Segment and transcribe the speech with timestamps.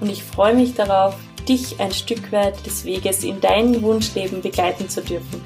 [0.00, 1.16] und ich freue mich darauf,
[1.48, 5.42] dich ein Stück weit des Weges in dein Wunschleben begleiten zu dürfen.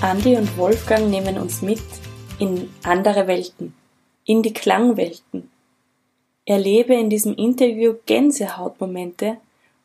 [0.00, 1.80] Andi und Wolfgang nehmen uns mit
[2.38, 3.74] in andere Welten,
[4.24, 5.50] in die Klangwelten.
[6.44, 9.38] Erlebe in diesem Interview Gänsehautmomente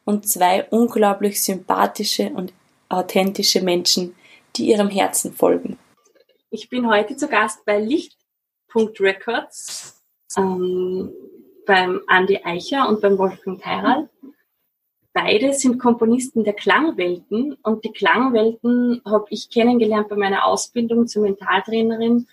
[0.06, 2.54] und zwei unglaublich sympathische und
[2.90, 4.16] authentische Menschen,
[4.56, 5.78] die ihrem Herzen folgen.
[6.50, 10.02] Ich bin heute zu Gast bei Lichtpunkt Records.
[10.38, 11.12] Ähm,
[11.72, 14.10] beim Andy Eicher und beim Wolfgang Teiral.
[15.14, 21.22] Beide sind Komponisten der Klangwelten und die Klangwelten habe ich kennengelernt bei meiner Ausbildung zur
[21.22, 22.28] Mentaltrainerin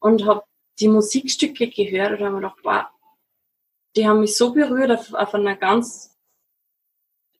[0.00, 0.44] und habe
[0.80, 2.84] die Musikstücke gehört und habe mir gedacht, wow,
[3.94, 6.16] die haben mich so berührt auf, auf einer ganz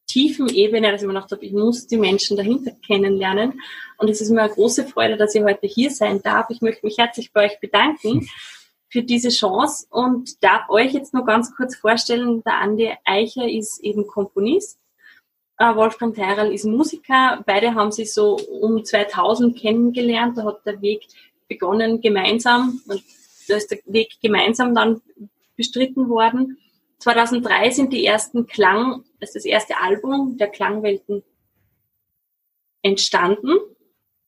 [0.05, 3.59] tiefen Ebene, dass ich mir gedacht habe, ich muss die Menschen dahinter kennenlernen.
[3.97, 6.51] Und es ist mir eine große Freude, dass ich heute hier sein darf.
[6.51, 8.27] Ich möchte mich herzlich bei euch bedanken
[8.89, 13.79] für diese Chance und darf euch jetzt nur ganz kurz vorstellen, der Andi Eicher ist
[13.83, 14.79] eben Komponist,
[15.57, 20.81] äh, Wolfgang Teiral ist Musiker, beide haben sich so um 2000 kennengelernt, da hat der
[20.81, 21.07] Weg
[21.47, 23.03] begonnen gemeinsam und
[23.47, 25.01] da ist der Weg gemeinsam dann
[25.55, 26.57] bestritten worden.
[26.99, 31.23] 2003 sind die ersten Klang, das ist das erste Album der Klangwelten
[32.81, 33.51] entstanden.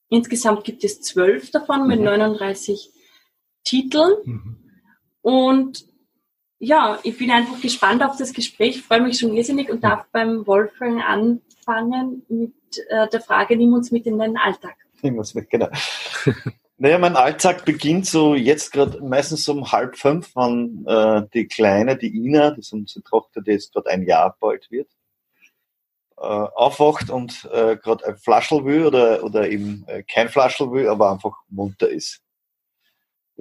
[0.09, 3.00] Insgesamt gibt es zwölf davon mit 39 mhm.
[3.63, 4.13] Titeln.
[4.23, 4.57] Mhm.
[5.21, 5.85] Und
[6.63, 10.45] ja, ich bin einfach gespannt auf das Gespräch, freue mich schon irrsinnig und darf beim
[10.45, 12.53] Wolfgang anfangen mit
[12.89, 14.75] äh, der Frage, nimm uns mit in deinen Alltag.
[15.01, 15.67] Nimm uns mit, genau.
[16.77, 21.97] naja, mein Alltag beginnt so jetzt gerade meistens um halb fünf, wenn äh, die Kleine,
[21.97, 24.91] die Ina, das ist unsere Tochter, die jetzt gerade ein Jahr bald wird,
[26.17, 30.87] äh, aufwacht und äh, gerade ein Flaschel will oder, oder eben äh, kein Flaschel will,
[30.87, 32.21] aber einfach munter ist.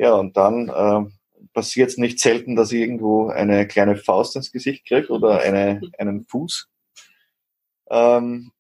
[0.01, 1.11] Ja, und dann äh,
[1.53, 5.79] passiert es nicht selten, dass ich irgendwo eine kleine Faust ins Gesicht kriege oder eine,
[5.99, 6.71] einen Fuß.
[7.91, 8.51] Ähm,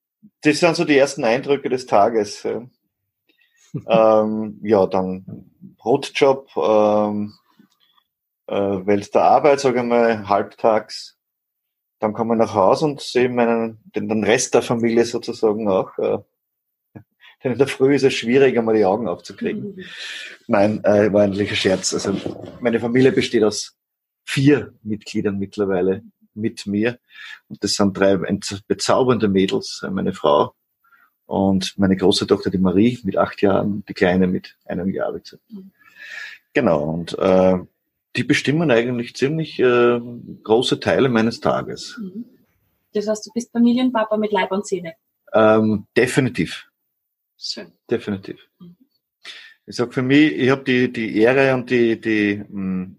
[0.42, 2.42] das sind so die ersten Eindrücke des Tages.
[2.42, 2.62] Ja,
[4.22, 7.32] ähm, ja dann Brotjob, ähm,
[8.46, 11.16] äh, Welt der Arbeit, sage ich mal, halbtags.
[12.00, 15.96] Dann komme ich nach Hause und sehe meinen, den, den Rest der Familie sozusagen auch.
[15.96, 16.18] Äh,
[17.42, 19.76] denn in der Früh ist es schwierig, einmal die Augen aufzukriegen.
[19.76, 19.84] Mhm.
[20.46, 21.94] Nein, äh, war eigentlich ein Scherz.
[21.94, 22.14] Also
[22.60, 23.76] meine Familie besteht aus
[24.24, 26.02] vier Mitgliedern mittlerweile
[26.34, 26.98] mit mir.
[27.48, 28.16] Und das sind drei
[28.66, 30.54] bezaubernde Mädels, äh, meine Frau
[31.26, 35.14] und meine große Tochter, die Marie, mit acht Jahren, die Kleine mit einem Jahr.
[35.14, 35.42] Wie gesagt.
[35.48, 35.70] Mhm.
[36.52, 37.58] Genau, und äh,
[38.16, 40.00] die bestimmen eigentlich ziemlich äh,
[40.42, 41.98] große Teile meines Tages.
[42.00, 42.24] Mhm.
[42.92, 44.94] Das heißt, du bist Familienpapa mit Leib und Seele?
[45.32, 46.69] Ähm, definitiv.
[47.42, 47.72] Schön.
[47.90, 48.38] Definitiv.
[48.58, 48.76] Mhm.
[49.66, 52.96] Ich sag für mich, ich habe die, die Ehre und die, die, mh, hm,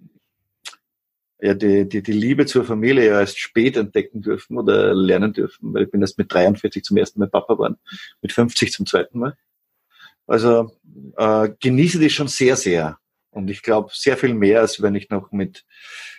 [1.40, 5.74] ja, die, die, die Liebe zur Familie ja erst spät entdecken dürfen oder lernen dürfen,
[5.74, 7.78] weil ich bin erst mit 43 zum ersten Mal Papa geworden,
[8.22, 9.38] mit 50 zum zweiten Mal.
[10.28, 10.72] Also
[11.18, 13.00] äh, genieße die schon sehr, sehr.
[13.32, 15.66] Und ich glaube, sehr viel mehr, als wenn ich noch mit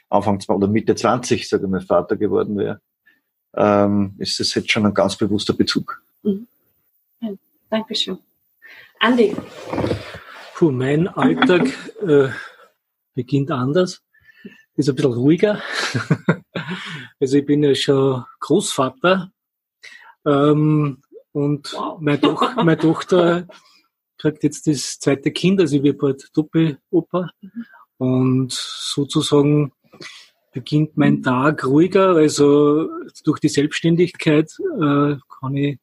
[0.08, 2.80] Anfang oder Mitte 20, sage ich mal, Vater geworden wäre.
[3.54, 6.02] Ähm, ist es jetzt schon ein ganz bewusster Bezug.
[6.22, 6.46] Mhm.
[7.72, 8.18] Dankeschön.
[9.00, 9.34] Andi.
[10.54, 11.66] Puh, mein Alltag
[12.06, 12.28] äh,
[13.14, 14.02] beginnt anders.
[14.76, 15.62] Ist ein bisschen ruhiger.
[17.18, 19.32] also ich bin ja schon Großvater.
[20.26, 21.00] Ähm,
[21.32, 21.98] und wow.
[21.98, 23.48] meine, Toch meine Tochter
[24.18, 27.30] kriegt jetzt das zweite Kind, also ich werde bald Doppeloper.
[27.40, 27.66] Mhm.
[27.96, 29.72] Und sozusagen
[30.52, 32.16] beginnt mein Tag ruhiger.
[32.16, 32.90] Also
[33.24, 35.78] durch die Selbstständigkeit äh, kann ich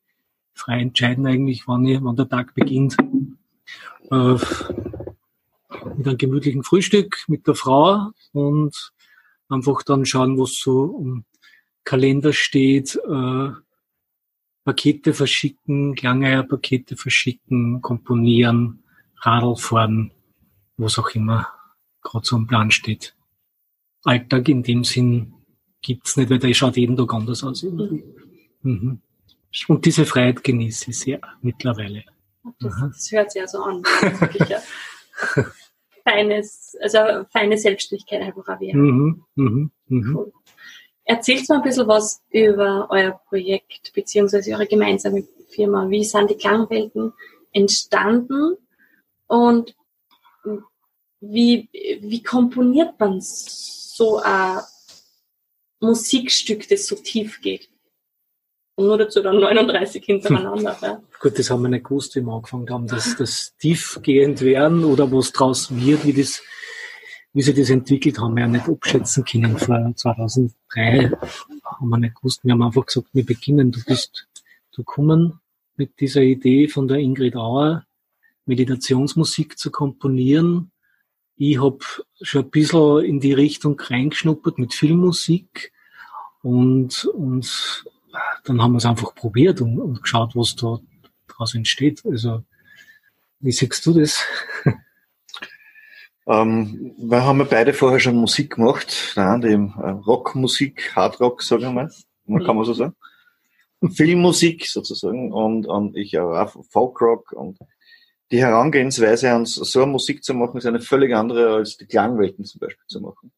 [0.60, 2.98] frei entscheiden eigentlich, wann, ich, wann der Tag beginnt.
[4.12, 4.38] Äh,
[5.98, 8.92] mit einem gemütlichen Frühstück mit der Frau und
[9.50, 11.26] einfach dann schauen, was so im
[11.84, 12.96] Kalender steht.
[12.96, 13.50] Äh,
[14.66, 18.84] Pakete verschicken, Klangeier-Pakete verschicken, komponieren,
[19.22, 20.12] Radl fahren,
[20.78, 21.48] was auch immer
[22.02, 23.16] gerade so im Plan steht.
[24.04, 25.34] Alltag in dem Sinn
[25.82, 27.64] gibt's nicht, weil der schaut jeden Tag anders aus.
[28.62, 29.02] Mhm.
[29.68, 32.04] Und diese Freiheit genieße ich sehr mittlerweile.
[32.60, 33.84] Das, das hört sich ja so an.
[36.04, 38.78] Feines, also feine Selbstständigkeit einfach auch wäre.
[38.78, 40.16] Mhm, mhm, mhm.
[40.16, 40.34] Cool.
[41.04, 45.90] erzählt mal ein bisschen was über euer Projekt beziehungsweise eure gemeinsame Firma.
[45.90, 47.14] Wie sind die Klangwelten
[47.52, 48.58] entstanden
[49.28, 49.76] und
[51.20, 54.62] wie, wie komponiert man so ein
[55.80, 57.70] Musikstück, das so tief geht?
[58.80, 60.78] Und nur dazu dann 39 hintereinander.
[60.82, 61.02] Ja.
[61.20, 65.12] Gut, das haben wir nicht gewusst, wie wir angefangen haben, dass das tiefgehend werden oder
[65.12, 66.42] was draus wird, wie das,
[67.34, 69.58] wie sich das entwickelt, haben wir ja nicht abschätzen können.
[69.58, 71.12] Vor 2003
[71.66, 72.40] haben wir nicht gewusst.
[72.46, 73.74] Wir haben einfach gesagt, wir beginnen.
[73.74, 74.30] Du bist,
[74.74, 75.42] du kommen
[75.76, 77.84] mit dieser Idee von der Ingrid Auer,
[78.46, 80.72] Meditationsmusik zu komponieren.
[81.36, 81.80] Ich habe
[82.22, 85.74] schon ein bisschen in die Richtung reingeschnuppert mit Filmmusik
[86.44, 87.84] und, und
[88.44, 90.80] dann haben wir es einfach probiert und, und geschaut, was da
[91.28, 92.04] daraus entsteht.
[92.06, 92.44] Also,
[93.40, 94.24] wie siehst du das?
[96.30, 101.64] Ähm, wir haben ja beide vorher schon Musik gemacht, nein, die äh, Rockmusik, Hardrock, sagen
[101.64, 101.92] wir mal,
[102.26, 102.94] man kann man so sagen.
[103.96, 107.58] Filmmusik sozusagen und, und ich auch Folkrock und
[108.32, 112.60] die Herangehensweise an so Musik zu machen ist eine völlig andere als die Klangwelten zum
[112.60, 113.32] Beispiel zu machen.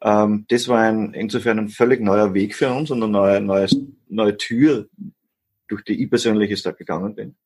[0.00, 3.66] Ähm, das war ein, insofern ein völlig neuer Weg für uns und eine neue, neue,
[4.08, 4.88] neue Tür,
[5.66, 7.36] durch die ich persönlich jetzt da gegangen bin.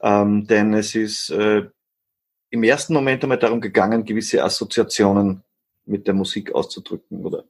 [0.00, 1.66] Ähm, denn es ist äh,
[2.50, 5.42] im ersten Moment einmal darum gegangen, gewisse Assoziationen
[5.84, 7.44] mit der Musik auszudrücken oder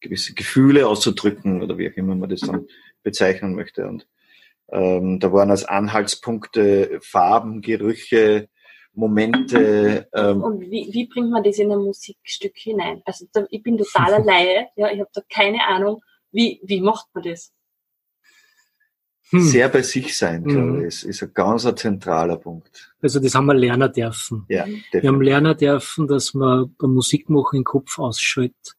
[0.00, 2.66] gewisse Gefühle auszudrücken oder wie auch immer man das dann
[3.02, 3.86] bezeichnen möchte.
[3.86, 4.06] Und
[4.68, 8.48] ähm, da waren als Anhaltspunkte Farben, Gerüche,
[8.94, 10.08] Momente.
[10.12, 13.02] Ähm, und wie, wie bringt man das in ein Musikstück hinein?
[13.04, 16.02] Also da, ich bin totaler Laie, ja, ich habe da keine Ahnung.
[16.32, 17.52] Wie, wie macht man das?
[19.30, 19.40] Hm.
[19.40, 20.80] Sehr bei sich sein, glaube mhm.
[20.80, 22.94] ich, ist, ist ein ganz ein zentraler Punkt.
[23.00, 24.44] Also das haben wir lernen dürfen.
[24.48, 25.02] Ja, definitiv.
[25.02, 28.76] wir haben lernen dürfen, dass man beim Musikmachen den Kopf ausschaltet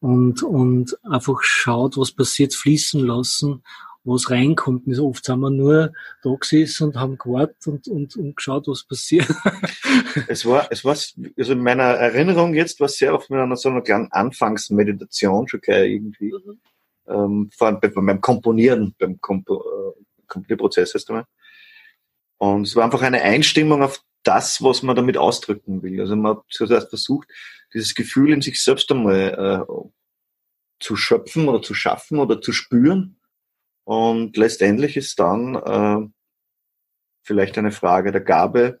[0.00, 3.62] und, und einfach schaut, was passiert, fließen lassen
[4.06, 4.86] was reinkommt.
[4.86, 5.92] Nicht oft sind wir nur
[6.22, 9.28] da gesessen und haben gewartet und, und, und geschaut, was passiert.
[10.28, 13.56] es war, es war, also in meiner Erinnerung jetzt war es sehr oft mit einer
[13.56, 16.32] so einer kleinen Anfangsmeditation schon gleich irgendwie.
[16.32, 16.60] Mhm.
[17.08, 21.26] Ähm, vor allem beim Komponieren, beim Kompo, äh, Komponierprozess erst einmal.
[22.38, 26.00] Und es war einfach eine Einstimmung auf das, was man damit ausdrücken will.
[26.00, 27.28] Also man hat zuerst versucht,
[27.72, 29.72] dieses Gefühl in sich selbst einmal äh,
[30.80, 33.15] zu schöpfen oder zu schaffen oder zu spüren
[33.86, 36.08] und letztendlich ist dann äh,
[37.22, 38.80] vielleicht eine Frage der Gabe,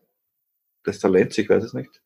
[0.84, 2.02] des Talents, ich weiß es nicht,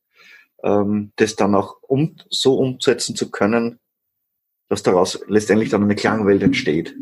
[0.63, 3.79] ähm, das dann auch um, so umsetzen zu können,
[4.69, 6.95] dass daraus letztendlich dann eine Klangwelt entsteht.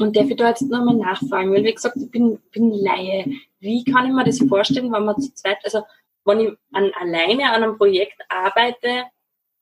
[0.00, 3.30] Und darf ich da jetzt nochmal nachfragen, weil wie gesagt, ich bin, bin Laie.
[3.60, 5.82] Wie kann ich mir das vorstellen, wenn man zu zweit, also
[6.24, 9.04] wenn ich an, alleine an einem Projekt arbeite,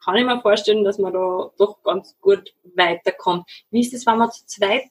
[0.05, 3.49] kann ich mir vorstellen, dass man da doch ganz gut weiterkommt.
[3.71, 4.85] Wie ist es, wenn man zu zweit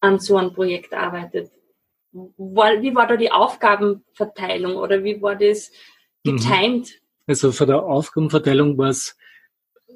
[0.00, 1.50] an so einem Projekt arbeitet?
[2.12, 5.72] Wie war da die Aufgabenverteilung oder wie war das
[6.24, 6.36] mhm.
[6.36, 7.00] getimed?
[7.26, 9.16] Also von der Aufgabenverteilung war es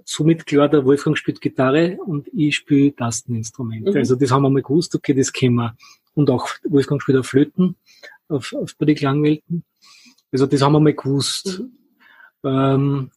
[0.04, 3.90] somit klar, der Wolfgang spielt Gitarre und ich spiele Tasteninstrumente.
[3.90, 3.96] Mhm.
[3.96, 5.76] Also das haben wir mal gewusst, okay, das kennen wir.
[6.14, 7.76] Und auch Wolfgang spielt auch Flöten
[8.28, 9.64] auf, auf bei den Klangwelten.
[10.32, 11.60] Also das haben wir mal gewusst.
[11.60, 11.72] Mhm.
[12.44, 13.10] Ähm,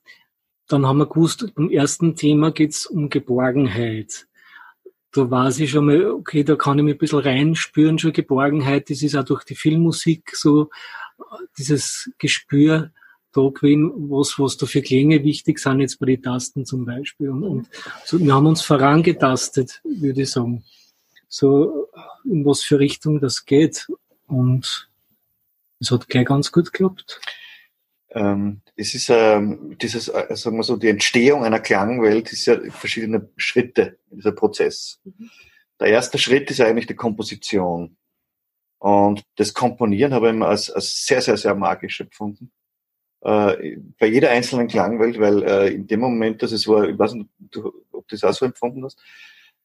[0.72, 4.28] dann haben wir gewusst, beim ersten Thema geht's um Geborgenheit.
[5.12, 8.90] Da weiß ich schon mal, okay, da kann ich mich ein bisschen reinspüren, schon Geborgenheit.
[8.90, 10.70] Das ist auch durch die Filmmusik so,
[11.58, 12.92] dieses Gespür
[13.34, 17.30] da gewesen, was, was da für Klänge wichtig sind, jetzt bei den Tasten zum Beispiel.
[17.30, 17.70] Und, und
[18.06, 20.64] so, wir haben uns vorangetastet, würde ich sagen.
[21.28, 21.88] So,
[22.26, 23.88] in was für Richtung das geht.
[24.28, 24.90] Und
[25.80, 27.22] es hat gleich ganz gut geklappt.
[28.14, 32.60] Ähm, es ist ähm, dieses, äh, sagen wir so, die Entstehung einer Klangwelt ist ja
[32.72, 35.00] verschiedene Schritte in dieser Prozess.
[35.04, 35.30] Mhm.
[35.80, 37.96] Der erste Schritt ist eigentlich die Komposition.
[38.80, 42.52] Und das Komponieren habe ich als, als sehr, sehr, sehr magisch empfunden.
[43.22, 47.14] Äh, bei jeder einzelnen Klangwelt, weil äh, in dem Moment, dass es war, ich weiß
[47.14, 47.30] nicht,
[47.92, 49.00] ob du das auch so empfunden hast,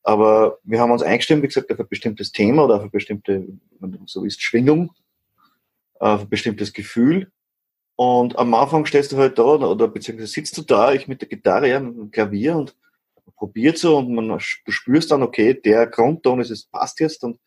[0.02, 3.48] aber wir haben uns eingestimmt, wie gesagt, auf ein bestimmtes Thema oder auf eine bestimmte,
[4.04, 4.92] so ist Schwingung,
[5.98, 7.32] auf ein bestimmtes Gefühl
[7.96, 11.28] und am Anfang stehst du halt da oder, beziehungsweise sitzt du da, ich mit der
[11.28, 12.76] Gitarre, ja, mit dem Klavier und
[13.36, 14.38] probiert so und man, du
[14.72, 17.40] spürst dann, okay, der Grundton ist es passt jetzt und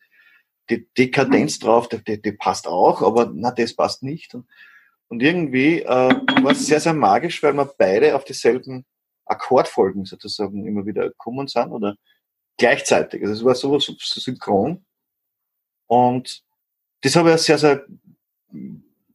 [0.68, 4.34] die Dekadenz drauf, die, die, die passt auch, aber na, das passt nicht.
[4.34, 4.46] Und,
[5.08, 5.86] und irgendwie äh,
[6.42, 8.84] war es sehr, sehr magisch, weil wir beide auf dieselben
[9.24, 11.96] Akkordfolgen sozusagen immer wieder gekommen sind oder
[12.56, 13.22] gleichzeitig.
[13.22, 14.84] Also es war sowas so synchron.
[15.86, 16.44] Und
[17.02, 17.84] das habe ich sehr, sehr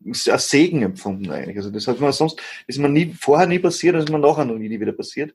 [0.06, 1.58] als Segen empfunden eigentlich.
[1.58, 4.46] Also das hat man sonst, ist mir nie, vorher nie passiert, das ist mir nachher
[4.46, 5.34] noch nie wieder passiert.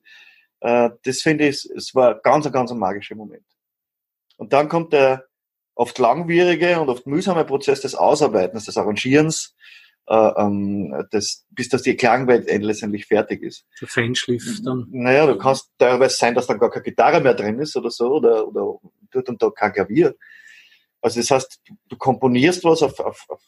[0.60, 3.44] Äh, das finde ich, es war ganz, ganz ein magischer Moment.
[4.36, 5.26] Und dann kommt der
[5.74, 9.54] oft langwierige und oft mühsame Prozess des Ausarbeitens, des Arrangierens,
[10.06, 13.64] äh, ähm, das, bis dass die Klangwelt letztendlich fertig ist.
[13.80, 14.86] Der Feinschliff dann.
[14.90, 18.14] Naja, du kannst teilweise sein, dass dann gar keine Gitarre mehr drin ist oder so,
[18.14, 18.78] oder, oder
[19.10, 20.14] dort und da kein Klavier.
[21.00, 23.40] Also das heißt, du komponierst was auf, auf, auf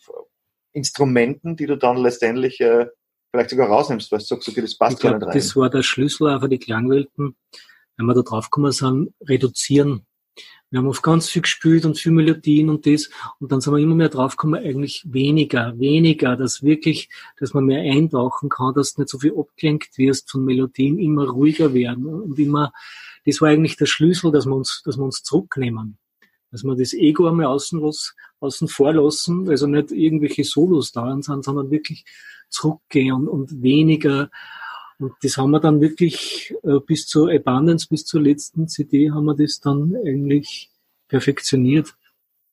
[0.73, 2.87] Instrumenten, die du dann letztendlich äh,
[3.31, 5.35] vielleicht sogar rausnimmst, weil du sagst, okay, das passt ich glaub, gar nicht rein.
[5.35, 7.37] Das war der Schlüssel auch für die Klangwelten,
[7.97, 10.07] wenn wir da drauf gekommen sind, reduzieren.
[10.71, 13.11] Wir haben oft ganz viel gespielt und viel Melodien und das.
[13.39, 17.83] Und dann sind wir immer mehr draufgekommen, eigentlich weniger, weniger, dass wirklich, dass man mehr
[17.83, 22.39] eintauchen kann, dass du nicht so viel abgelenkt wirst von Melodien, immer ruhiger werden und
[22.39, 22.73] immer,
[23.27, 25.99] das war eigentlich der Schlüssel, dass wir uns, dass wir uns zurücknehmen.
[26.53, 31.11] Dass wir das Ego einmal außen, los, außen vor lassen, also nicht irgendwelche Solos da
[31.11, 32.05] sind, sondern wirklich
[32.51, 34.31] zurückgehen und, und weniger
[35.03, 39.25] und das haben wir dann wirklich äh, bis zur Abundance, bis zur letzten CD haben
[39.25, 40.71] wir das dann eigentlich
[41.09, 41.95] perfektioniert,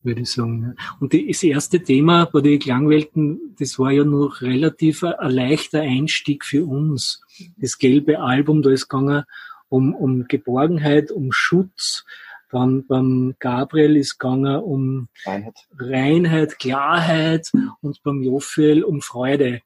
[0.01, 0.75] würde ich sagen.
[1.00, 6.44] Und das erste Thema bei den Klangwelten, das war ja noch relativ ein leichter Einstieg
[6.44, 7.22] für uns.
[7.58, 9.25] Das gelbe Album, da ist gegangen
[9.70, 12.03] um, um Geborgenheit, um Schutz.
[12.51, 17.51] Dann beim Gabriel ist gegangen um Reinheit, Reinheit Klarheit
[17.82, 19.62] und beim Joffiel um Freude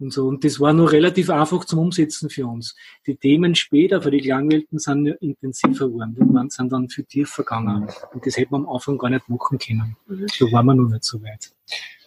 [0.00, 0.26] und so.
[0.26, 2.76] Und das war nur relativ einfach zum Umsetzen für uns.
[3.06, 6.16] Die Themen später für die Klangwelten sind ja intensiver geworden.
[6.18, 7.88] Die sind dann viel tiefer gegangen.
[8.12, 9.96] Und das hätte man am Anfang gar nicht machen können.
[10.06, 11.50] Da waren wir noch nicht so weit.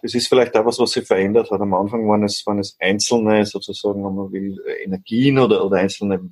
[0.02, 1.62] Das ist vielleicht auch was, was sich verändert hat.
[1.62, 6.32] Am Anfang waren es, waren es einzelne, sozusagen, wenn man will, Energien oder, oder einzelne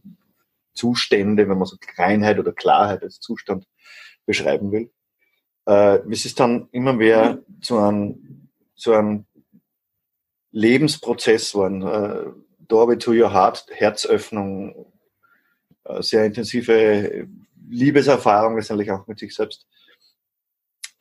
[0.73, 3.65] Zustände, wenn man so Reinheit oder Klarheit als Zustand
[4.29, 4.91] beschreiben will.
[5.65, 9.25] Äh, es ist dann immer mehr zu einem, zu einem
[10.51, 11.81] Lebensprozess waren.
[11.81, 12.31] Äh,
[12.67, 14.85] Doorway to Your Heart, Herzöffnung,
[15.85, 17.27] äh, sehr intensive
[17.67, 19.67] Liebeserfahrung letztendlich auch mit sich selbst.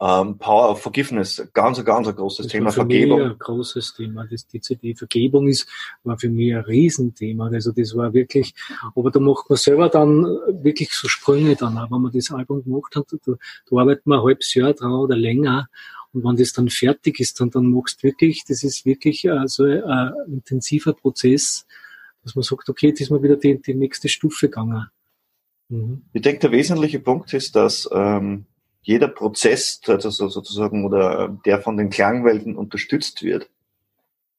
[0.01, 2.71] Ähm, Power of Forgiveness, ganz, ganz ein großes das Thema.
[2.71, 3.19] Für Vergebung.
[3.19, 4.27] Mich ein großes Thema.
[4.31, 5.69] Das, die, die Vergebung ist,
[6.05, 7.49] war für mich ein Riesenthema.
[7.49, 8.55] Also das war wirklich,
[8.95, 10.23] aber da macht man selber dann
[10.63, 14.21] wirklich so Sprünge dann, auch, wenn man das Album gemacht hat, da, da arbeitet man
[14.21, 15.69] ein halbes Jahr dran oder länger
[16.13, 19.47] und wenn das dann fertig ist, dann, dann machst du wirklich, das ist wirklich äh,
[19.47, 21.67] so ein, intensiver Prozess,
[22.23, 24.89] dass man sagt, okay, jetzt ist mal wieder die, die nächste Stufe gegangen.
[25.69, 26.03] Mhm.
[26.13, 28.47] Ich denke, der wesentliche Punkt ist, dass ähm,
[28.89, 33.51] jeder Prozess, also sozusagen, oder der von den Klangwelten unterstützt wird,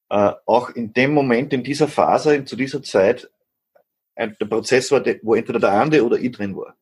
[0.10, 3.30] äh, auch in dem Moment, in dieser Phase, zu dieser Zeit,
[4.16, 6.76] ein, der Prozess war, wo entweder der andere oder ich drin war.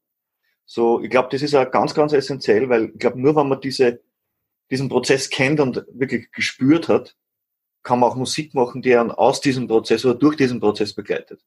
[0.66, 3.60] So, ich glaube, das ist auch ganz, ganz essentiell, weil ich glaube, nur wenn man
[3.60, 4.00] diese
[4.70, 7.18] diesen Prozess kennt und wirklich gespürt hat,
[7.84, 11.44] kann man auch Musik machen, die einen aus diesem Prozess oder durch diesen Prozess begleitet.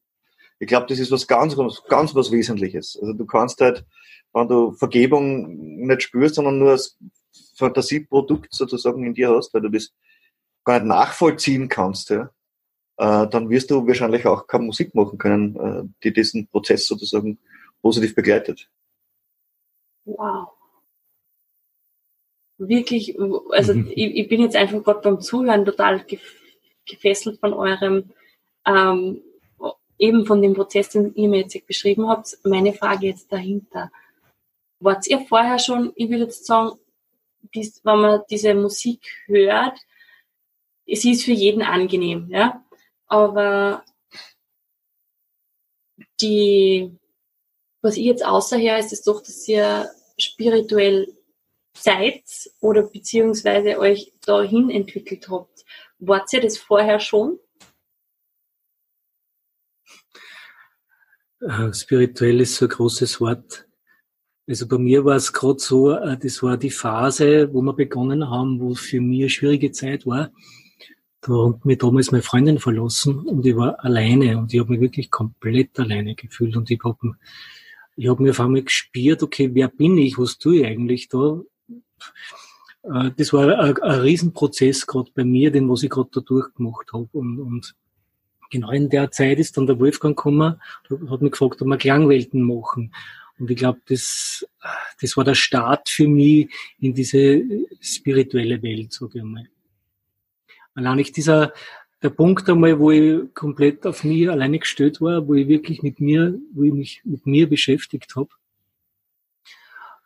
[0.61, 2.97] Ich glaube, das ist was ganz, ganz, ganz was Wesentliches.
[3.01, 3.83] Also du kannst halt,
[4.31, 6.99] wenn du Vergebung nicht spürst, sondern nur als
[7.55, 9.91] Fantasieprodukt sozusagen in dir hast, weil du das
[10.63, 12.29] gar nicht nachvollziehen kannst, ja,
[12.97, 17.39] äh, dann wirst du wahrscheinlich auch keine Musik machen können, äh, die diesen Prozess sozusagen
[17.81, 18.69] positiv begleitet.
[20.05, 20.49] Wow
[22.59, 23.17] wirklich,
[23.49, 23.87] also mhm.
[23.95, 26.05] ich, ich, bin jetzt einfach gerade beim Zuhören total
[26.85, 28.11] gefesselt von eurem,
[28.67, 29.23] ähm,
[30.01, 32.37] eben von dem Prozess, den ihr mir jetzt beschrieben habt.
[32.43, 33.91] Meine Frage jetzt dahinter.
[34.79, 36.79] Wart ihr vorher schon, ich würde jetzt sagen,
[37.53, 39.77] dies, wenn man diese Musik hört,
[40.87, 42.65] es ist für jeden angenehm, ja,
[43.07, 43.85] aber
[46.19, 46.91] die,
[47.81, 51.15] was ich jetzt außerher ist es doch, dass ihr spirituell
[51.77, 52.23] seid
[52.59, 55.63] oder beziehungsweise euch dahin entwickelt habt.
[55.99, 57.39] Wart ihr das vorher schon?
[61.41, 63.67] Äh, spirituell ist so ein großes Wort.
[64.47, 68.29] Also bei mir war es gerade so, äh, das war die Phase, wo wir begonnen
[68.29, 70.31] haben, wo für mich eine schwierige Zeit war.
[71.21, 74.81] Da hat mich damals meine Freundin verlassen und ich war alleine und ich habe mich
[74.81, 77.15] wirklich komplett alleine gefühlt und ich habe
[77.95, 81.41] ich hab mir auf einmal gespürt, okay, wer bin ich, was tue ich eigentlich da?
[82.83, 86.93] Äh, das war ein, ein Riesenprozess gerade bei mir, den was ich gerade da durchgemacht
[86.93, 87.09] habe.
[87.13, 87.75] Und, und
[88.51, 90.61] genau in der Zeit ist dann der Wolfgang gekommen,
[91.09, 92.93] hat mich gefragt, ob wir Klangwelten machen.
[93.39, 94.45] Und ich glaube, das,
[95.01, 97.41] das war der Start für mich in diese
[97.79, 99.47] spirituelle Welt, sage ich mal.
[100.75, 101.53] Allein nicht dieser,
[102.03, 105.99] der Punkt einmal, wo ich komplett auf mich alleine gestellt war, wo ich wirklich mit
[105.99, 108.29] mir, wo ich mich mit mir beschäftigt habe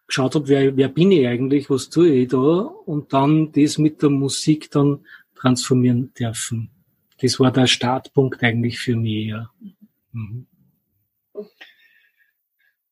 [0.07, 4.01] geschaut habe, wer, wer bin ich eigentlich, was tue ich da und dann das mit
[4.01, 4.99] der Musik dann
[5.35, 6.69] transformieren dürfen.
[7.21, 9.27] Das war der Startpunkt eigentlich für mich.
[9.27, 9.49] Ja.
[10.11, 10.47] Mhm.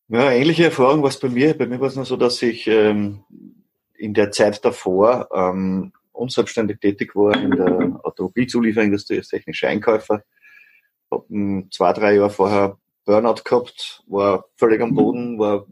[0.09, 1.57] Ja, ähnliche Erfahrung war es bei mir.
[1.57, 3.23] Bei mir war es nur so, dass ich ähm,
[3.95, 10.23] in der Zeit davor ähm, unselbstständig tätig war in der Automobilzulieferindustrie als technischer Einkäufer.
[11.09, 11.25] Hab
[11.71, 15.65] zwei, drei Jahre vorher Burnout gehabt, war völlig am Boden, war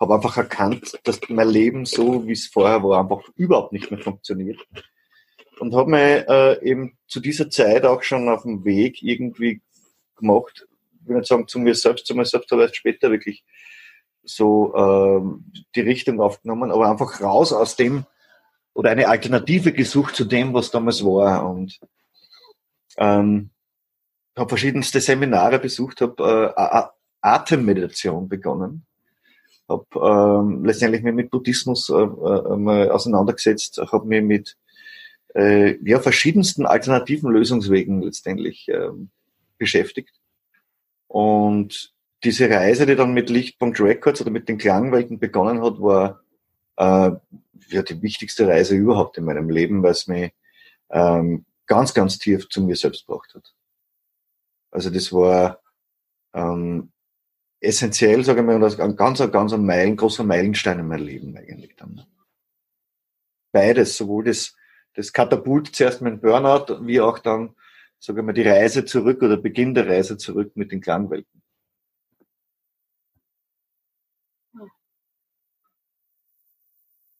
[0.00, 4.00] habe einfach erkannt, dass mein Leben so, wie es vorher war, einfach überhaupt nicht mehr
[4.00, 4.60] funktioniert.
[5.58, 9.60] Und habe mir äh, eben zu dieser Zeit auch schon auf dem Weg irgendwie
[10.16, 10.66] gemacht,
[11.00, 13.44] ich will nicht sagen zu mir selbst, zu mir selbst aber erst später wirklich
[14.22, 18.06] so äh, die Richtung aufgenommen, aber einfach raus aus dem
[18.72, 21.48] oder eine Alternative gesucht zu dem, was damals war.
[21.48, 21.78] Und
[22.96, 23.50] ähm,
[24.36, 26.82] habe verschiedenste Seminare besucht, habe äh,
[27.20, 28.86] Atemmeditation begonnen
[29.68, 34.56] habe ähm, letztendlich mich mit Buddhismus äh, äh, auseinandergesetzt, habe mich mit
[35.34, 39.10] äh, ja, verschiedensten alternativen Lösungswegen letztendlich ähm,
[39.58, 40.14] beschäftigt.
[41.08, 46.22] Und diese Reise, die dann mit Lichtpunkt Records oder mit den Klangwelten begonnen hat, war
[46.76, 47.10] äh,
[47.68, 50.32] ja, die wichtigste Reise überhaupt in meinem Leben, weil es mich
[50.90, 53.54] ähm, ganz, ganz tief zu mir selbst gebracht hat.
[54.70, 55.60] Also das war
[56.32, 56.90] ähm,
[57.60, 61.36] essentiell, sage ich mal, und ein ganz, ganz ein Meilen, großer Meilenstein in meinem Leben
[61.36, 62.04] eigentlich dann.
[63.52, 64.56] Beides, sowohl das,
[64.94, 67.54] das Katapult zuerst dem Burnout, wie auch dann,
[67.98, 71.42] sage ich mal, die Reise zurück oder Beginn der Reise zurück mit den Klangwelten.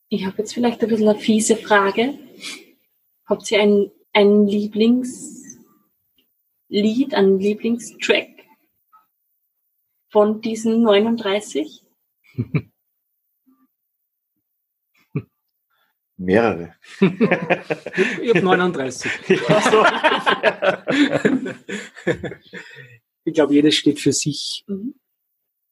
[0.08, 2.18] Ich habe jetzt vielleicht ein bisschen eine fiese Frage.
[3.26, 5.58] Habt ihr ein, ein Lieblingslied,
[7.14, 8.34] einen Lieblingstrack?
[10.14, 11.82] von diesen 39?
[16.16, 16.74] Mehrere.
[17.00, 19.10] ich habe 39.
[23.24, 24.64] ich glaube, jedes steht für sich.
[24.66, 24.94] Mhm.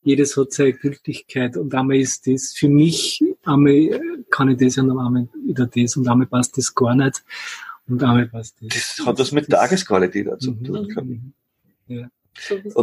[0.04, 4.90] Jedes hat seine Gültigkeit und einmal ist das für mich, einmal kann ich das und
[4.90, 7.22] einmal wieder das und einmal passt das gar nicht
[7.86, 8.96] und einmal passt das.
[8.96, 10.64] Das hat das mit Tagesqualität dazu mhm.
[10.64, 11.34] tun.
[11.86, 12.10] Ja.
[12.36, 12.76] So ist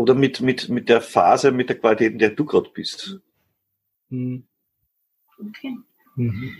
[0.00, 3.20] oder mit, mit, mit der Phase, mit der Qualität, in der du gerade bist.
[4.08, 4.44] Mhm.
[5.38, 5.76] Okay.
[6.16, 6.56] Mhm.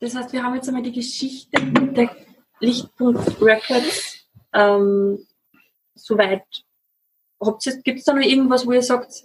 [0.00, 2.14] Das heißt, wir haben jetzt einmal die Geschichte der
[2.60, 5.26] Lichtpunkt Records ähm,
[5.94, 6.44] soweit.
[7.84, 9.24] Gibt es da noch irgendwas, wo ihr sagt,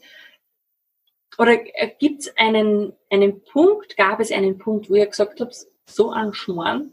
[1.37, 6.11] oder gibt es einen, einen Punkt, gab es einen Punkt, wo ihr gesagt habt, so
[6.11, 6.91] ein Schmarrn,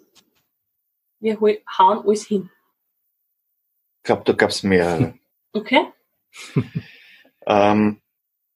[1.19, 2.51] wir hauen alles hin?
[3.99, 5.19] Ich glaube, da gab es mehrere.
[5.53, 5.87] Okay.
[7.47, 8.01] ähm,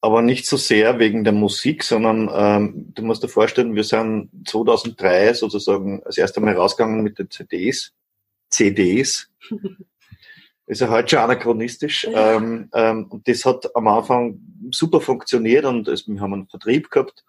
[0.00, 4.30] aber nicht so sehr wegen der Musik, sondern ähm, du musst dir vorstellen, wir sind
[4.46, 7.92] 2003 sozusagen das erste Mal rausgegangen mit den CDs.
[8.48, 9.30] CDs.
[10.66, 12.06] ist ja heute schon anachronistisch.
[12.12, 16.90] Ähm, ähm, und das hat am Anfang super funktioniert und es, wir haben einen Vertrieb
[16.90, 17.24] gehabt.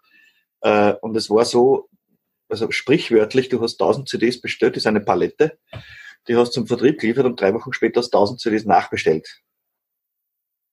[0.62, 1.90] Äh, und es war so,
[2.50, 5.58] also sprichwörtlich, du hast 1000 CDs bestellt, das ist eine Palette.
[6.28, 9.42] Die hast du zum Vertrieb geliefert und drei Wochen später hast du 1000 CDs nachbestellt.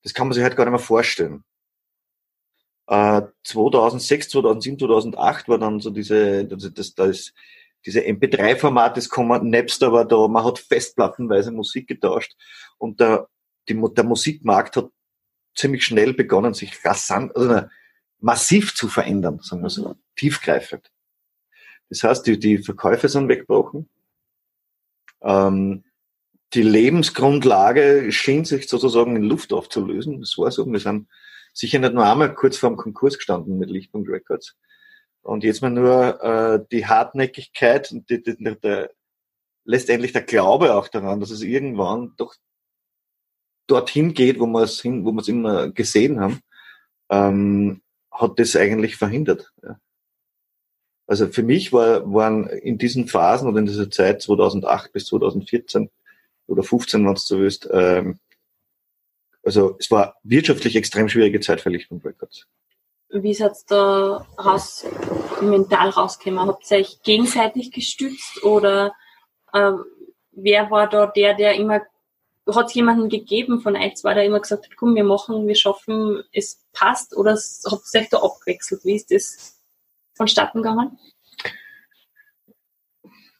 [0.02, 1.44] Das kann man sich halt gar nicht mehr vorstellen.
[2.88, 7.32] Äh, 2006, 2007, 2008 war dann so diese, das, das, das
[7.84, 12.34] diese MP3-Format, das kommen, Napster war da, man hat festplattenweise Musik getauscht
[12.78, 13.28] und der,
[13.68, 14.90] die, der Musikmarkt hat
[15.54, 17.62] ziemlich schnell begonnen, sich rasant, also
[18.20, 20.90] massiv zu verändern, sagen wir so, tiefgreifend.
[21.90, 23.88] Das heißt, die, die Verkäufe sind weggebrochen.
[25.22, 25.84] Ähm,
[26.54, 30.20] die Lebensgrundlage schien sich sozusagen in Luft aufzulösen.
[30.20, 30.66] Das war so.
[30.70, 31.08] Wir sind
[31.58, 34.56] sicher nicht nur einmal kurz vor dem Konkurs gestanden mit Lichtpunkt Records.
[35.22, 38.90] Und jetzt mal nur äh, die Hartnäckigkeit und die, die, der,
[39.64, 42.34] letztendlich der Glaube auch daran, dass es irgendwann doch
[43.66, 46.40] dorthin geht, wo wir es hin, wo wir es immer gesehen haben,
[47.10, 49.52] ähm, hat das eigentlich verhindert.
[49.62, 49.78] Ja.
[51.06, 55.90] Also für mich war, waren in diesen Phasen oder in dieser Zeit 2008 bis 2014
[56.46, 57.68] oder 15, wenn du so willst.
[57.72, 58.18] Ähm,
[59.42, 62.46] also es war wirtschaftlich extrem schwierige Zeit für Lichtpunkt Records.
[63.10, 64.84] Wie ist es da raus,
[65.40, 66.46] mental rausgekommen?
[66.46, 68.92] Habt ihr euch gegenseitig gestützt oder
[69.52, 69.72] äh,
[70.32, 71.80] wer war da der, der immer,
[72.46, 75.54] hat es jemanden gegeben von euch zwei, der immer gesagt hat, komm, wir machen, wir
[75.54, 78.84] schaffen, es passt oder habt ihr euch da abgewechselt?
[78.84, 79.58] Wie ist das
[80.14, 80.98] vonstatten gegangen?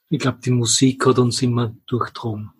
[0.08, 2.52] Ich glaube, die Musik hat uns immer durchdrungen.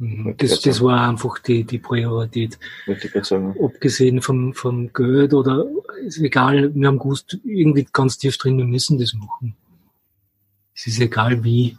[0.00, 0.34] Mhm.
[0.38, 2.58] Das, das war einfach die, die Priorität.
[3.62, 5.66] Abgesehen vom, vom Geld oder
[6.04, 9.54] ist egal, wir haben gewusst, irgendwie ganz tief drin, wir müssen das machen.
[10.74, 11.76] Es ist egal wie.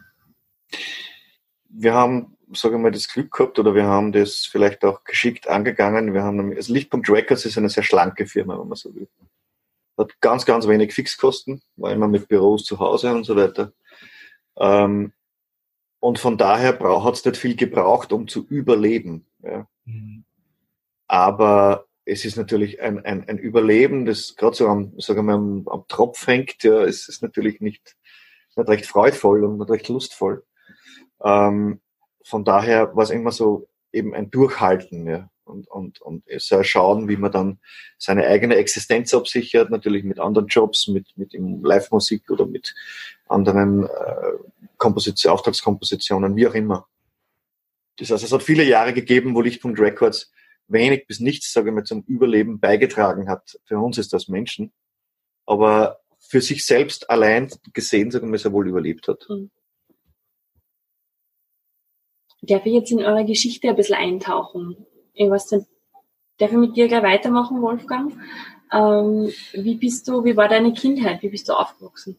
[1.70, 5.48] Wir haben sage ich mal, das Glück gehabt oder wir haben das vielleicht auch geschickt
[5.48, 6.14] angegangen.
[6.14, 9.08] Wir haben, also Lichtpunkt Records ist eine sehr schlanke Firma, wenn man so will.
[9.98, 13.72] Hat ganz, ganz wenig Fixkosten, war immer mit Büros zu Hause und so weiter.
[14.58, 15.14] Ähm,
[16.02, 19.28] und von daher hat es nicht viel gebraucht, um zu überleben.
[19.44, 19.68] Ja.
[19.86, 20.26] Mhm.
[21.08, 25.68] Aber es ist natürlich ein, ein, ein Überleben, das gerade so am, sagen wir, am,
[25.68, 26.64] am Tropf hängt.
[26.64, 27.96] Ja, es ist natürlich nicht,
[28.56, 30.44] nicht recht freudvoll und nicht recht lustvoll.
[31.24, 31.82] Ähm,
[32.24, 37.18] von daher war es immer so eben ein Durchhalten ja, und, und, und schauen, wie
[37.18, 37.60] man dann
[37.98, 42.74] seine eigene Existenz absichert, natürlich mit anderen Jobs, mit, mit Live-Musik oder mit
[43.28, 43.90] anderen äh,
[44.78, 46.88] Komposition, Auftragskompositionen, wie auch immer.
[47.98, 50.32] Das heißt, es hat viele Jahre gegeben, wo Lichtpunkt Records
[50.68, 53.60] wenig bis nichts, sage ich mal, zum Überleben beigetragen hat.
[53.66, 54.72] Für uns ist das Menschen.
[55.46, 59.26] Aber für sich selbst allein gesehen, sagen wir, sehr wohl überlebt hat.
[59.30, 59.52] Mhm.
[62.44, 64.88] Darf ich jetzt in eure Geschichte ein bisschen eintauchen?
[65.14, 65.68] Ich weiß nicht,
[66.38, 68.14] darf ich mit dir gleich weitermachen, Wolfgang?
[68.72, 71.22] Ähm, wie bist du, wie war deine Kindheit?
[71.22, 72.18] Wie bist du aufgewachsen?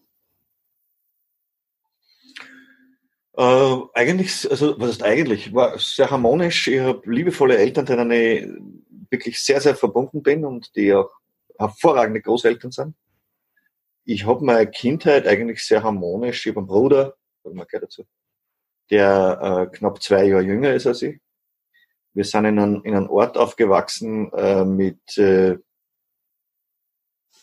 [3.35, 5.55] Äh, eigentlich, also was ist eigentlich?
[5.55, 6.68] War sehr harmonisch.
[6.68, 8.46] Ich habe liebevolle Eltern, denen ich
[9.11, 11.11] wirklich sehr, sehr verbunden bin und die auch
[11.59, 12.94] hervorragende Großeltern sind.
[14.05, 16.44] Ich habe meine Kindheit eigentlich sehr harmonisch.
[16.44, 18.05] Ich habe einen Bruder, sagen wir gleich dazu,
[18.90, 21.20] der äh, knapp zwei Jahre jünger ist als ich.
[22.14, 25.59] Wir sind in einem, in einem Ort aufgewachsen äh, mit äh,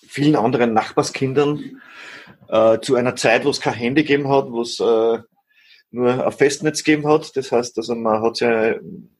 [0.08, 1.82] vielen anderen Nachbarskindern
[2.47, 5.19] äh, zu einer Zeit, wo es kein Handy gegeben hat, wo es äh,
[5.91, 7.36] nur ein Festnetz gegeben hat.
[7.36, 8.75] Das heißt, also man hat ja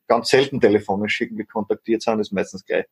[0.07, 2.85] ganz selten telefonisch irgendwie kontaktiert, sind ist meistens gleich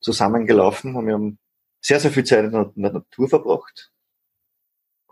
[0.00, 1.38] zusammengelaufen und wir haben
[1.80, 3.92] sehr, sehr viel Zeit in der, in der Natur verbracht.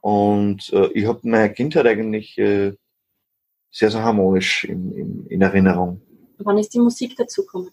[0.00, 2.74] Und äh, ich habe meine Kindheit eigentlich äh,
[3.70, 6.02] sehr, sehr harmonisch in, in, in Erinnerung.
[6.38, 7.70] Wann ist die Musik dazugekommen?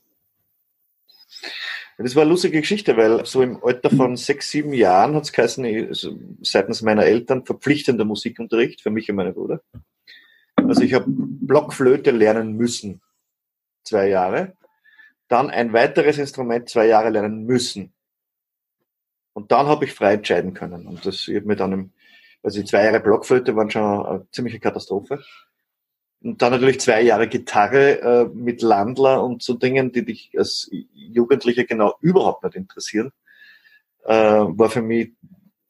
[1.97, 5.31] Das war eine lustige Geschichte, weil so im Alter von sechs, sieben Jahren hat es
[5.31, 9.61] geheißen, also seitens meiner Eltern verpflichtender Musikunterricht für mich und meine Bruder.
[10.55, 13.01] Also ich habe Blockflöte lernen müssen,
[13.83, 14.55] zwei Jahre.
[15.27, 17.93] Dann ein weiteres Instrument zwei Jahre lernen müssen.
[19.33, 20.87] Und dann habe ich frei entscheiden können.
[20.87, 21.93] Und das ich mir dann, im,
[22.43, 25.23] also die zwei Jahre Blockflöte waren schon eine ziemliche Katastrophe.
[26.23, 30.69] Und dann natürlich zwei Jahre Gitarre äh, mit Landler und so Dingen, die dich als
[30.93, 33.11] Jugendlicher genau überhaupt nicht interessieren,
[34.05, 35.13] äh, war für mich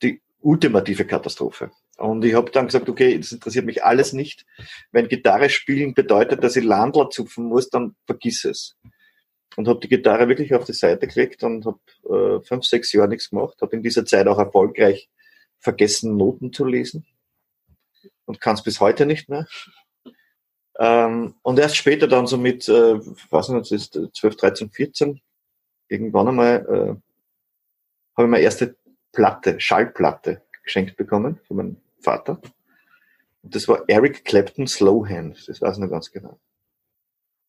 [0.02, 1.72] die ultimative Katastrophe.
[1.98, 4.46] Und ich habe dann gesagt, okay, das interessiert mich alles nicht.
[4.92, 8.76] Wenn Gitarre spielen bedeutet, dass ich Landler zupfen muss, dann vergiss es.
[9.56, 13.10] Und habe die Gitarre wirklich auf die Seite gelegt und habe äh, fünf, sechs Jahre
[13.10, 13.62] nichts gemacht.
[13.62, 15.10] Habe in dieser Zeit auch erfolgreich
[15.60, 17.06] vergessen, Noten zu lesen.
[18.26, 19.46] Und kann es bis heute nicht mehr.
[20.80, 25.22] Ähm, und erst später dann so mit, äh, weiß nicht, ist 12, 13, 14,
[25.88, 26.96] irgendwann einmal äh,
[28.16, 28.76] habe ich meine erste
[29.12, 32.42] Platte, Schallplatte geschenkt bekommen von meinem Vater.
[33.44, 36.40] Und das war Eric Clapton Slowhand, das weiß ich noch ganz genau.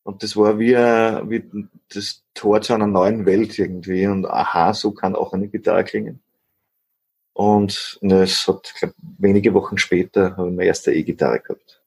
[0.05, 4.07] Und das war wie, äh, wie das Tor zu einer neuen Welt irgendwie.
[4.07, 6.21] Und aha, so kann auch eine Gitarre klingen.
[7.35, 11.82] Und ne, es hat, glaub, wenige Wochen später habe ich meine erste E-Gitarre gehabt.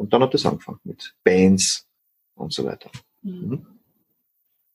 [0.00, 1.86] Und dann hat es angefangen mit Bands
[2.34, 2.90] und so weiter.
[3.20, 3.66] Mhm.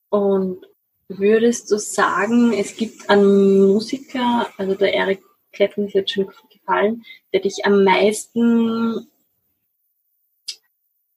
[0.08, 0.64] Und
[1.08, 7.02] würdest du sagen, es gibt einen Musiker, also der Eric Clapton ist jetzt schon gefallen,
[7.32, 9.08] der dich am meisten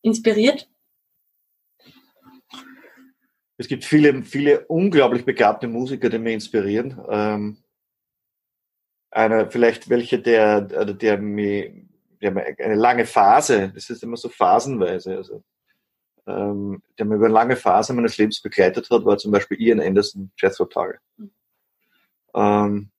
[0.01, 0.67] inspiriert?
[3.57, 6.99] Es gibt viele, viele unglaublich begabte Musiker, die mich inspirieren.
[7.07, 7.57] Ähm,
[9.11, 11.88] einer, vielleicht welche, der, der mich
[12.19, 15.43] wir haben eine lange Phase, das ist immer so phasenweise, also
[16.27, 19.81] ähm, der mir über eine lange Phase meines Lebens begleitet hat, war zum Beispiel Ian
[19.81, 20.99] Anderson, Jethro Tull.
[22.35, 22.91] Ähm,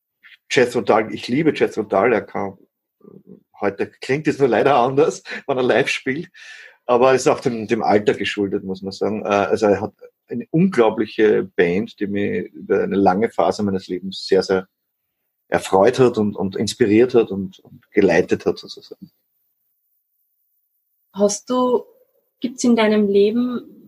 [0.51, 2.59] Jethro Tull, ich liebe Jethro Tull, er kann,
[3.61, 6.31] heute klingt es nur leider anders, wenn er live spielt,
[6.87, 9.25] aber ist auch dem, dem Alter geschuldet, muss man sagen.
[9.25, 9.95] Äh, also er hat
[10.29, 14.67] eine unglaubliche Band, die mich über eine lange Phase meines Lebens sehr, sehr
[15.51, 19.11] erfreut hat und, und inspiriert hat und, und geleitet hat sozusagen.
[21.13, 21.85] Hast du,
[22.39, 23.81] gibt es in deinem Leben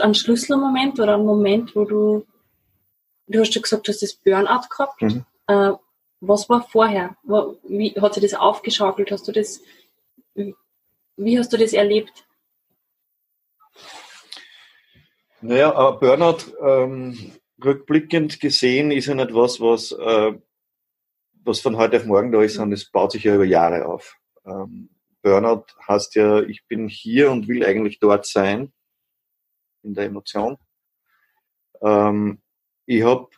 [0.00, 2.26] einen Schlüsselmoment oder einen Moment, wo du,
[3.26, 5.02] du hast ja gesagt, du hast das Burnout gehabt.
[5.02, 5.24] Mhm.
[5.46, 5.72] Äh,
[6.20, 7.16] was war vorher?
[7.64, 9.10] Wie hat sich das aufgeschaukelt?
[9.10, 9.60] Hast du das,
[10.34, 12.24] wie hast du das erlebt?
[15.42, 20.38] Naja, Burnout ähm, rückblickend gesehen ist ja nicht was, was äh,
[21.44, 24.16] was von heute auf morgen da ist, sondern es baut sich ja über Jahre auf.
[24.46, 24.90] Ähm,
[25.22, 28.72] Burnout heißt ja, ich bin hier und will eigentlich dort sein,
[29.82, 30.56] in der Emotion.
[31.82, 32.42] Ähm,
[32.86, 33.28] ich habe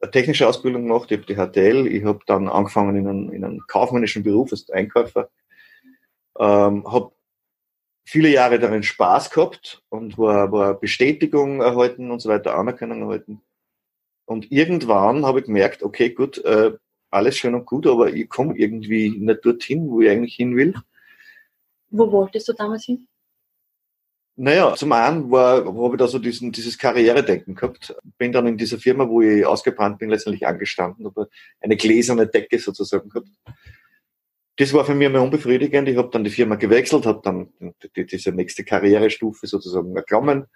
[0.00, 3.44] eine technische Ausbildung gemacht, ich habe die HTL, ich habe dann angefangen in einem, in
[3.44, 5.30] einem kaufmännischen Beruf als Einkäufer,
[6.38, 7.12] ähm, habe
[8.04, 13.40] viele Jahre darin Spaß gehabt und war, war Bestätigung erhalten und so weiter, Anerkennung erhalten.
[14.26, 16.72] Und irgendwann habe ich gemerkt, okay, gut, äh,
[17.14, 20.74] alles schön und gut, aber ich komme irgendwie nicht dorthin, wo ich eigentlich hin will.
[21.90, 23.06] Wo wolltest du damals hin?
[24.36, 27.94] Naja, zum einen war, habe ich da so diesen, dieses Karrieredenken gehabt.
[28.18, 31.28] Bin dann in dieser Firma, wo ich ausgebrannt bin, letztendlich angestanden, habe
[31.60, 33.28] eine gläserne Decke sozusagen gehabt.
[34.56, 35.88] Das war für mich immer unbefriedigend.
[35.88, 37.48] Ich habe dann die Firma gewechselt, habe dann
[37.96, 40.46] die, diese nächste Karrierestufe sozusagen erklommen,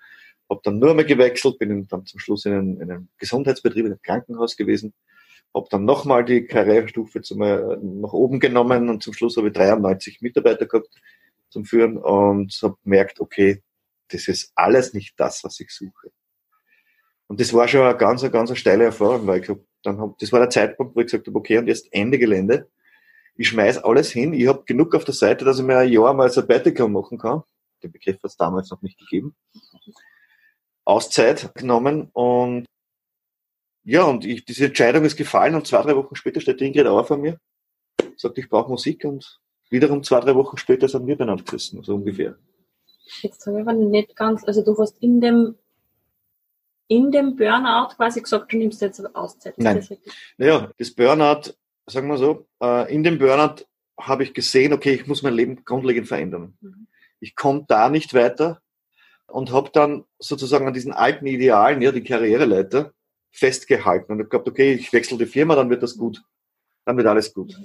[0.51, 3.93] habe dann nur mehr gewechselt, bin dann zum Schluss in einem, in einem Gesundheitsbetrieb, in
[3.93, 4.93] einem Krankenhaus gewesen,
[5.55, 10.21] habe dann nochmal die Karrierestufe zum, nach oben genommen und zum Schluss habe ich 93
[10.21, 10.89] Mitarbeiter gehabt
[11.51, 13.63] zum Führen und habe gemerkt, okay,
[14.09, 16.11] das ist alles nicht das, was ich suche.
[17.27, 20.19] Und das war schon eine ganz, eine ganz steile Erfahrung, weil ich hab, dann hab,
[20.19, 22.69] das war der Zeitpunkt, wo ich gesagt habe, okay, und jetzt Ende Gelände.
[23.37, 24.33] Ich schmeiß alles hin.
[24.33, 27.43] Ich habe genug auf der Seite, dass ich mir ein Jahr mal Sabbatical machen kann.
[27.83, 29.37] Den Begriff hat es damals noch nicht gegeben.
[30.85, 32.65] Auszeit genommen und
[33.89, 37.05] ja, und ich, diese Entscheidung ist gefallen und zwei, drei Wochen später steht Ingrid Auer
[37.05, 37.41] vor mir,
[38.17, 41.95] sagt, ich brauche Musik und wiederum zwei, drei Wochen später sind wir benannt gerissen, so
[41.95, 42.37] ungefähr.
[43.23, 45.55] Jetzt habe ich aber nicht ganz, also du hast in dem,
[46.89, 49.57] in dem Burnout quasi gesagt, du nimmst jetzt Auszeit.
[49.57, 49.77] Nein.
[49.77, 49.99] Das
[50.37, 51.55] naja, das Burnout,
[51.87, 53.65] sagen wir so, äh, in dem Burnout
[53.99, 56.59] habe ich gesehen, okay, ich muss mein Leben grundlegend verändern.
[56.61, 56.89] Mhm.
[57.21, 58.61] Ich komme da nicht weiter
[59.29, 62.93] und habe dann sozusagen an diesen alten Idealen, ja, die Karriereleiter,
[63.39, 66.23] festgehalten und habe gedacht, okay, ich wechsle die Firma, dann wird das gut.
[66.85, 67.59] Dann wird alles gut.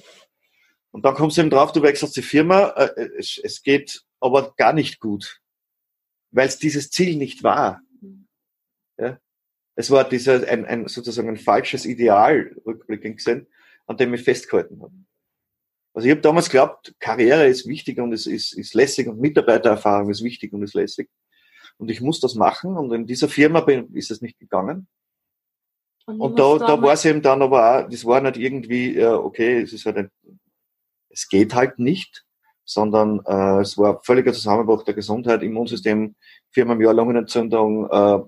[0.91, 4.53] Und dann kommst du eben drauf, du wechselst die Firma, äh, es, es geht aber
[4.55, 5.41] gar nicht gut,
[6.31, 7.81] weil es dieses Ziel nicht war.
[8.97, 9.19] Ja?
[9.75, 13.47] Es war dieser, ein, ein, sozusagen ein falsches Ideal, rückblickend gesehen,
[13.88, 14.93] an dem ich festgehalten habe.
[15.93, 20.09] Also ich habe damals geglaubt, Karriere ist wichtig und es ist, ist lässig und Mitarbeitererfahrung
[20.09, 21.09] ist wichtig und ist lässig.
[21.77, 24.88] Und ich muss das machen und in dieser Firma bin, ist es nicht gegangen.
[26.06, 29.16] Und, und da, da war es eben dann aber auch, das war nicht irgendwie, ja,
[29.16, 30.12] okay, es ist halt ein,
[31.10, 32.26] es geht halt nicht,
[32.66, 36.16] sondern äh, es war völliger Zusammenbruch der Gesundheit, Immunsystem,
[36.52, 38.20] viermal im Jahr Lungenentzündung, äh,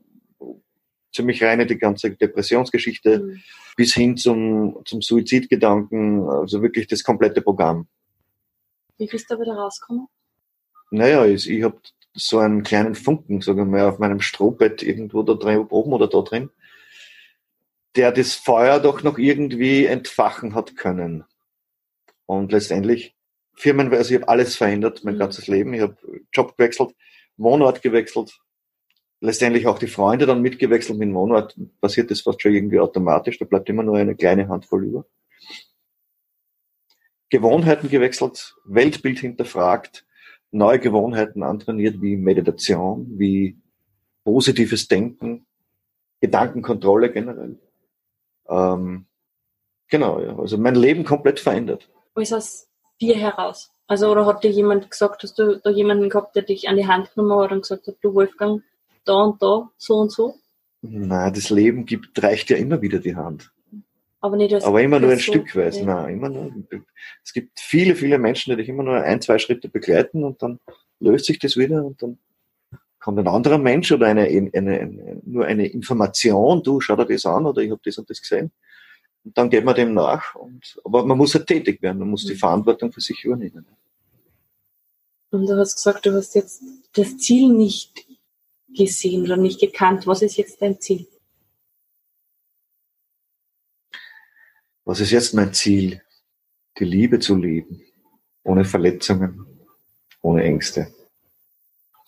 [1.13, 3.41] ziemlich reine die ganze Depressionsgeschichte mhm.
[3.75, 7.87] bis hin zum, zum Suizidgedanken, also wirklich das komplette Programm.
[8.97, 10.07] Wie bist du da wieder rausgekommen?
[10.91, 11.79] Naja, ich, ich habe
[12.13, 16.07] so einen kleinen Funken, sagen wir mal, auf meinem Strohbett irgendwo da drin, oben oder
[16.07, 16.49] da drin,
[17.95, 21.23] der das Feuer doch noch irgendwie entfachen hat können.
[22.25, 23.15] Und letztendlich
[23.53, 25.19] firmenweise, ich habe alles verändert, mein mhm.
[25.19, 25.73] ganzes Leben.
[25.73, 25.97] Ich habe
[26.33, 26.93] Job gewechselt,
[27.37, 28.37] Wohnort gewechselt,
[29.21, 30.99] letztendlich auch die Freunde dann mitgewechselt.
[30.99, 33.37] Mit dem Wohnort passiert das fast schon irgendwie automatisch.
[33.37, 35.05] Da bleibt immer nur eine kleine Handvoll über.
[37.29, 40.05] Gewohnheiten gewechselt, Weltbild hinterfragt,
[40.51, 43.57] neue Gewohnheiten antrainiert, wie Meditation, wie
[44.23, 45.45] positives Denken,
[46.21, 47.59] Gedankenkontrolle generell.
[48.49, 49.05] Ähm,
[49.89, 50.37] genau, ja.
[50.37, 51.89] Also mein Leben komplett verändert.
[52.15, 52.69] Wie ist das
[53.01, 53.71] dir heraus?
[53.87, 56.87] Also, oder hat dir jemand gesagt, hast du da jemanden gehabt, der dich an die
[56.87, 58.63] Hand genommen hat und gesagt hat, du Wolfgang,
[59.05, 60.35] da und da, so und so?
[60.81, 63.51] Nein, das Leben gibt, reicht ja immer wieder die Hand.
[64.21, 65.81] Aber nicht als Aber immer nur ein so, Stückweise.
[65.81, 65.85] Ja.
[65.85, 66.51] Nein, immer nur.
[67.23, 70.59] Es gibt viele, viele Menschen, die dich immer nur ein, zwei Schritte begleiten und dann
[70.99, 72.17] löst sich das wieder und dann
[73.05, 77.23] kommt ein anderer Mensch oder eine, eine, eine nur eine Information, du schau dir das
[77.27, 78.51] an oder ich habe das und das gesehen.
[79.23, 80.33] Und dann geht man dem nach.
[80.33, 82.39] Und, aber man muss halt tätig werden, man muss die mhm.
[82.39, 83.67] Verantwortung für sich übernehmen.
[85.29, 86.63] Und du hast gesagt, du hast jetzt
[86.93, 88.07] das Ziel nicht
[88.75, 90.07] gesehen oder nicht gekannt.
[90.07, 91.05] Was ist jetzt dein Ziel?
[94.83, 96.01] Was ist jetzt mein Ziel?
[96.79, 97.83] Die Liebe zu leben,
[98.43, 99.45] ohne Verletzungen,
[100.23, 100.94] ohne Ängste.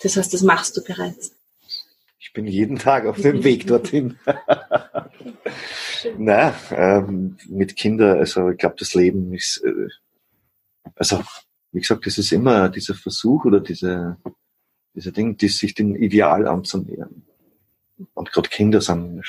[0.01, 1.35] Das heißt, das machst du bereits.
[2.19, 4.17] Ich bin jeden Tag auf dem Weg dorthin.
[6.17, 9.87] Na, ähm, mit Kindern, also ich glaube, das Leben ist, äh,
[10.95, 11.23] also
[11.71, 14.17] wie gesagt, es ist immer dieser Versuch oder diese,
[14.93, 17.23] dieser Ding, die sich dem Ideal anzunähern.
[18.13, 19.23] Und gerade Kinder sind ein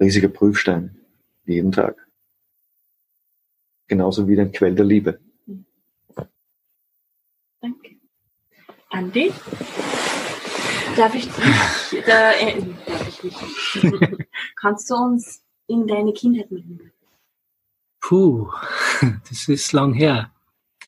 [0.00, 0.96] riesiger Prüfstein,
[1.44, 1.96] jeden Tag.
[3.88, 5.20] Genauso wie ein Quell der Liebe.
[7.60, 7.91] Danke.
[8.92, 9.32] Andi?
[10.96, 14.28] Darf ich dich, da, äh, darf ich nicht.
[14.56, 16.92] Kannst du uns in deine Kindheit mitnehmen?
[18.00, 18.50] Puh,
[19.28, 20.31] das ist lang her.